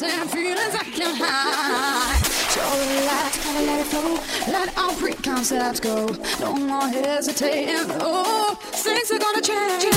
[0.00, 2.26] Experiencing feelings I can't hide.
[2.50, 2.60] So
[3.42, 4.14] gotta let it flow.
[4.52, 6.06] Let all preconcepts go.
[6.40, 7.90] No more hesitating.
[8.00, 9.88] Oh, things are gonna change.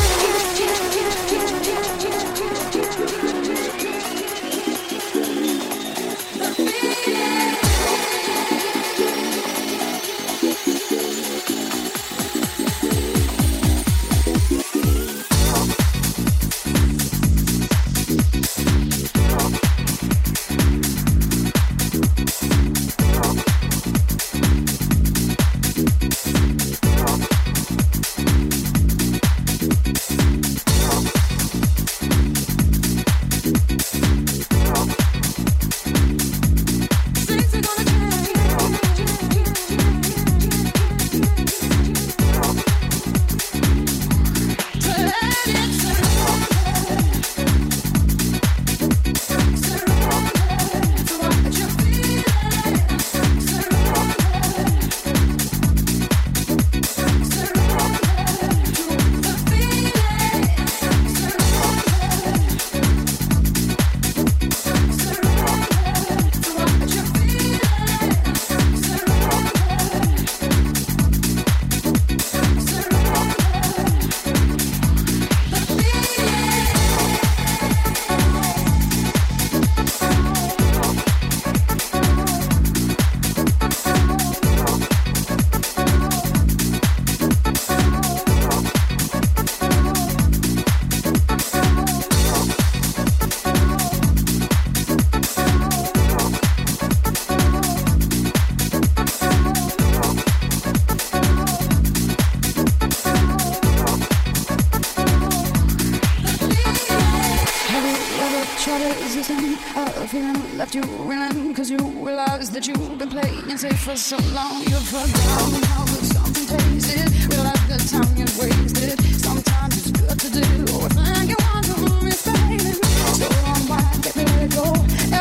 [110.62, 114.62] left you winning Cause you realized that you've been playing safe for so long.
[114.62, 118.98] You forgot how good something tasted Realized the time you wasted.
[119.20, 120.42] Sometimes it's good to do.
[120.42, 122.76] Think you want to respect
[123.18, 125.21] So unwind, let me let go?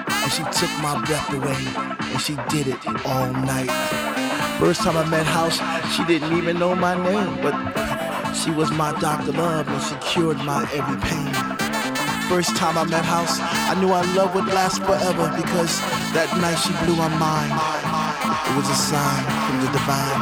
[0.21, 1.61] and she took my breath away
[2.11, 3.71] and she did it all night.
[4.59, 5.57] First time I met House,
[5.93, 7.55] she didn't even know my name, but
[8.33, 9.31] she was my Dr.
[9.31, 11.33] Love and she cured my every pain.
[12.29, 15.79] First time I met House, I knew our love would last forever because
[16.13, 17.51] that night she blew my mind.
[18.47, 20.21] It was a sign from the divine.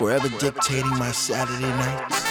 [0.00, 2.24] forever dictating my Saturday nights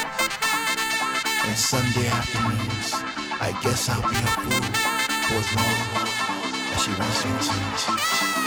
[1.45, 2.93] and Sunday afternoons.
[3.39, 4.63] I guess I'll be a fool
[5.27, 5.77] for as long
[6.73, 8.38] as she wants me to.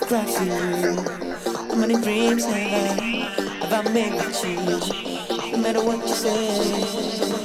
[0.00, 0.96] cry for you.
[1.68, 3.04] How many dreams have I,
[3.66, 4.56] have I made you you?
[5.52, 6.56] No matter what you say,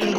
[0.00, 0.11] through,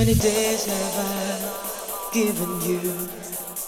[0.00, 2.80] many days have I given you?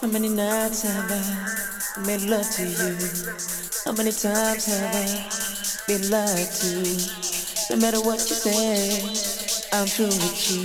[0.00, 2.96] How many nights have I made love to you?
[3.84, 5.28] How many times have I
[5.86, 6.72] been lied to?
[7.68, 9.04] No matter what you say,
[9.76, 10.64] I'm true with you.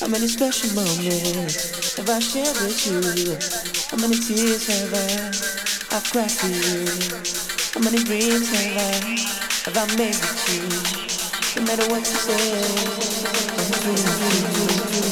[0.00, 3.38] How many special moments have I shared with you?
[3.86, 6.90] How many tears have I I've cried for you?
[7.70, 8.98] How many dreams have I
[9.62, 10.66] have I made with you?
[11.54, 15.11] No matter what you say, I'm true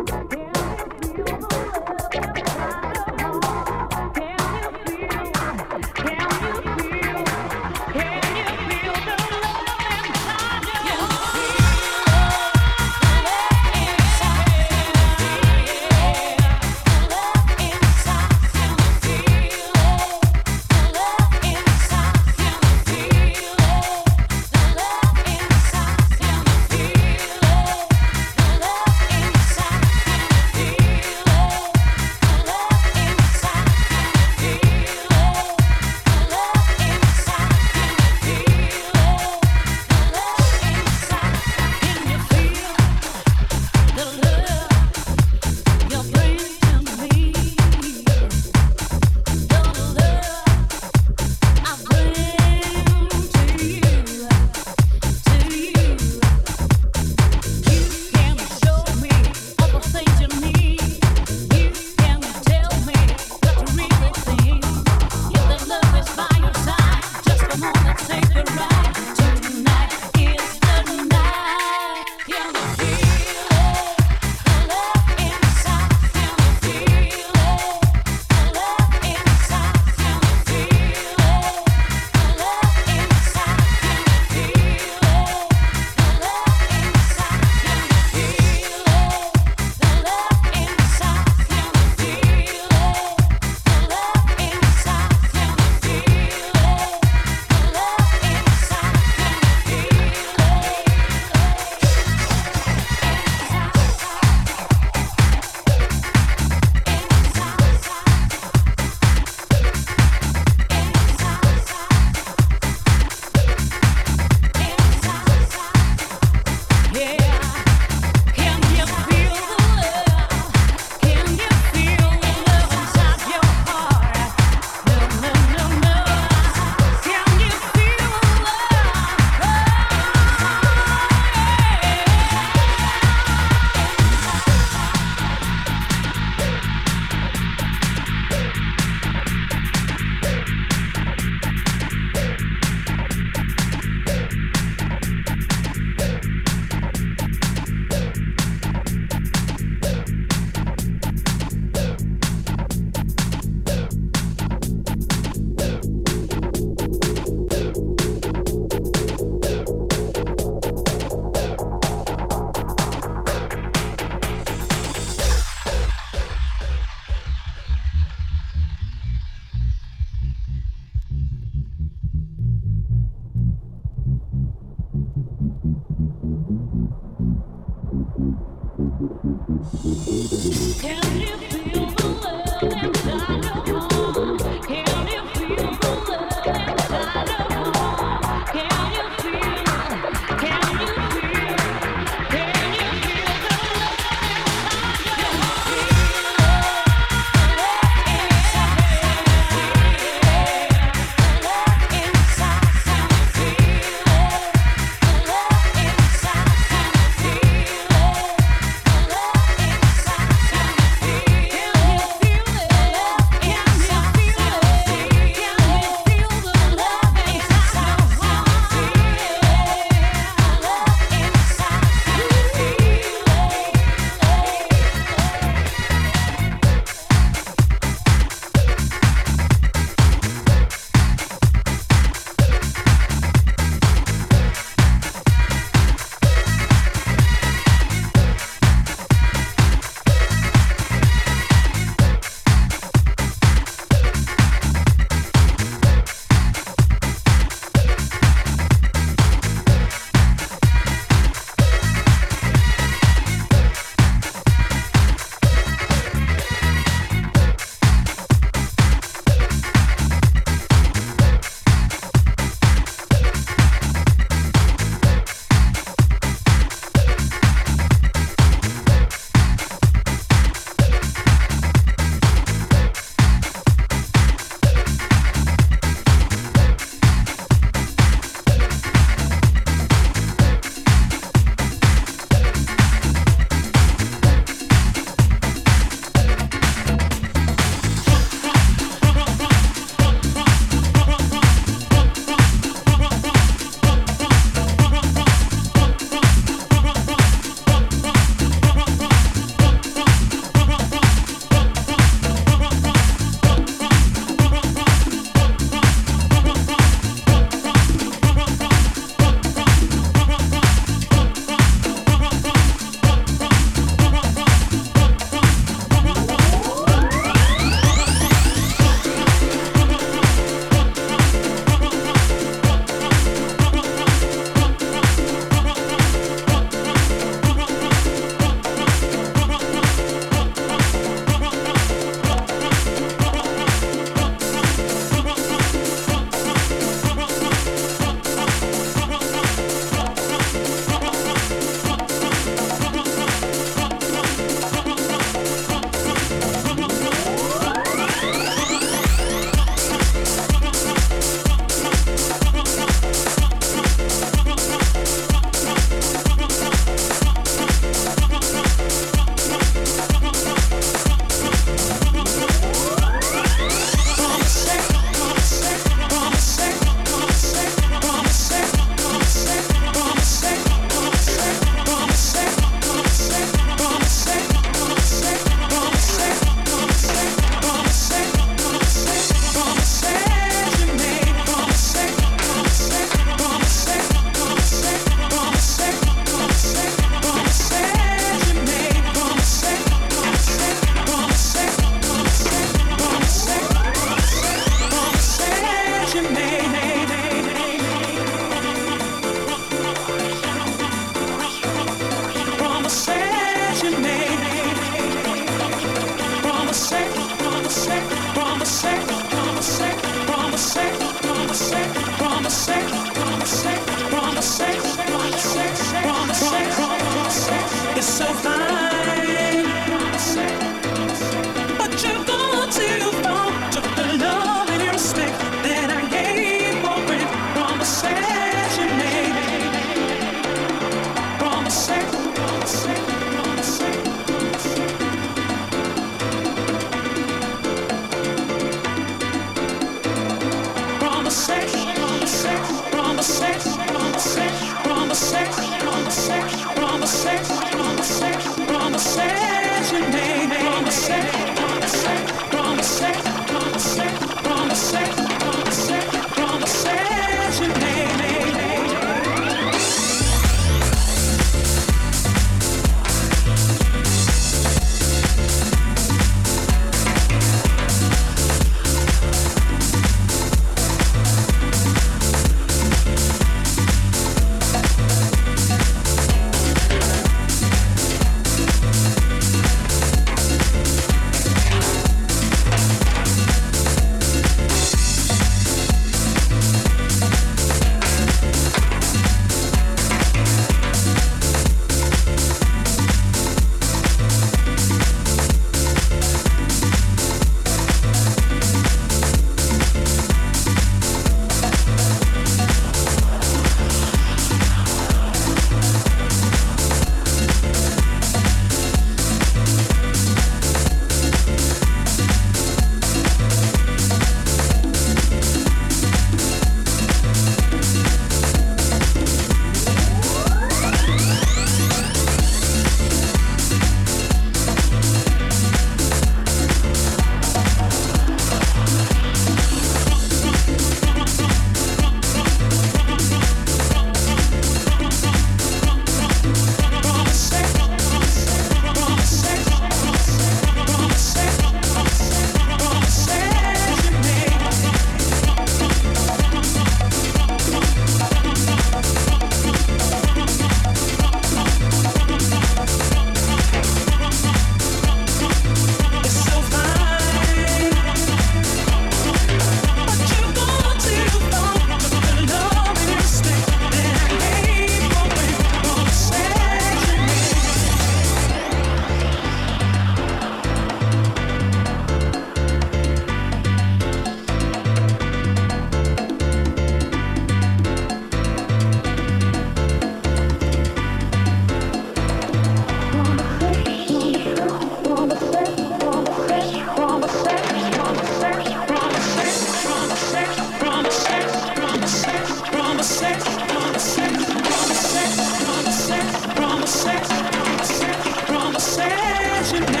[596.55, 600.00] promises, promises, promises.